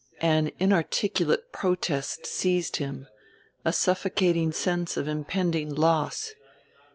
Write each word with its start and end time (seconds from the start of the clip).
An 0.19 0.49
inarticulate 0.57 1.51
protest 1.51 2.25
seized 2.25 2.77
him, 2.77 3.05
a 3.63 3.71
suffocating 3.71 4.51
sense 4.51 4.97
of 4.97 5.07
impending 5.07 5.75
loss. 5.75 6.33